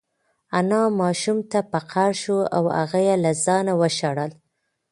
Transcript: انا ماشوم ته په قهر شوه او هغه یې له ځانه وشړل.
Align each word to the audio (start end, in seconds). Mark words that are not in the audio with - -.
انا 0.57 0.81
ماشوم 0.99 1.37
ته 1.51 1.59
په 1.71 1.79
قهر 1.91 2.11
شوه 2.23 2.43
او 2.55 2.63
هغه 2.77 2.99
یې 3.07 3.15
له 3.23 3.31
ځانه 3.45 3.73
وشړل. 3.81 4.31